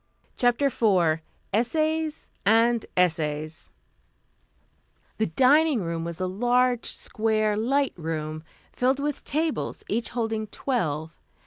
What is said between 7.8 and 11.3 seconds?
room, filled with tables, each holding twelve.